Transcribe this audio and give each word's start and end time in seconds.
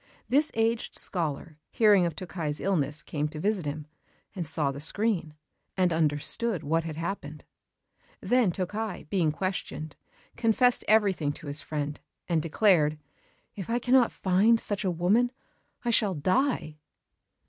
This 0.27 0.49
aged 0.55 0.97
scholar, 0.97 1.59
hearing 1.69 2.07
of 2.07 2.15
Tokkei's 2.15 2.59
illness, 2.59 3.03
came 3.03 3.27
to 3.27 3.39
visit 3.39 3.67
him, 3.67 3.85
and 4.35 4.47
saw 4.47 4.71
the 4.71 4.79
screen, 4.79 5.35
and 5.77 5.93
understood 5.93 6.63
what 6.63 6.83
had 6.85 6.95
happened. 6.95 7.45
Then 8.19 8.51
Tokkei, 8.51 9.07
being 9.11 9.31
questioned, 9.31 9.95
confessed 10.35 10.83
everything 10.87 11.33
to 11.33 11.45
his 11.45 11.61
friend, 11.61 12.01
and 12.27 12.41
declared: 12.41 12.97
"If 13.55 13.69
I 13.69 13.77
cannot 13.77 14.11
find 14.11 14.59
such 14.59 14.83
a 14.83 14.89
woman, 14.89 15.31
I 15.85 15.91
shall 15.91 16.15
die." 16.15 16.79